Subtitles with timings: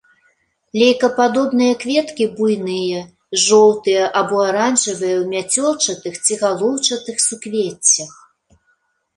[0.83, 3.01] Лейкападобныя кветкі буйныя,
[3.45, 8.11] жоўтыя або аранжавыя ў мяцёлчатых ці галоўчатых суквеццях.